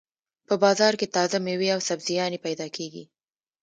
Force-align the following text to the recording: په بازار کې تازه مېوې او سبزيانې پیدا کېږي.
په 0.47 0.55
بازار 0.63 0.93
کې 0.99 1.11
تازه 1.15 1.37
مېوې 1.45 1.69
او 1.75 1.79
سبزيانې 1.89 2.39
پیدا 2.45 2.67
کېږي. 2.75 3.03